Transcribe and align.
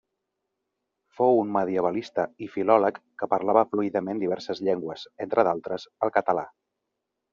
Fou 1.17 1.41
un 1.41 1.51
medievalista 1.57 2.25
i 2.45 2.49
filòleg 2.55 2.97
que 3.23 3.29
parlava 3.35 3.65
fluidament 3.75 4.25
diverses 4.25 4.63
llengües, 4.69 5.05
entre 5.27 5.47
d'altres 5.49 5.87
el 6.07 6.15
català. 6.17 6.47